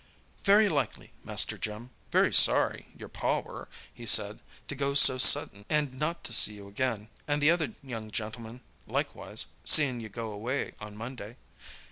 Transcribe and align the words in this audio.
"Very 0.43 0.67
like, 0.67 0.95
Master 1.23 1.59
Jim. 1.59 1.91
Very 2.11 2.33
sorry, 2.33 2.87
your 2.97 3.07
Pa 3.07 3.37
were, 3.41 3.67
he 3.93 4.07
said, 4.07 4.39
to 4.67 4.73
go 4.73 4.95
so 4.95 5.19
suddint, 5.19 5.67
and 5.69 5.93
not 5.93 6.23
to 6.23 6.33
see 6.33 6.55
you 6.55 6.67
again, 6.67 7.09
and 7.27 7.39
the 7.39 7.51
other 7.51 7.73
young 7.83 8.09
gentlemen 8.09 8.61
likewise, 8.87 9.45
seein' 9.63 9.99
you 9.99 10.09
go 10.09 10.31
away 10.31 10.73
on 10.81 10.97
Monday. 10.97 11.35